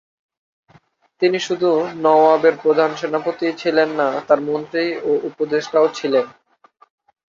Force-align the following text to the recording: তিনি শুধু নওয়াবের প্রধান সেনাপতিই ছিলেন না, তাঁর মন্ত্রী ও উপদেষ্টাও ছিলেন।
তিনি 1.21 1.37
শুধু 1.39 1.69
নওয়াবের 2.01 2.55
প্রধান 2.63 2.89
সেনাপতিই 2.95 3.57
ছিলেন 3.57 3.89
না, 3.91 4.07
তাঁর 4.27 4.39
মন্ত্রী 4.41 4.85
ও 5.01 5.11
উপদেষ্টাও 5.29 5.87
ছিলেন। 5.93 6.25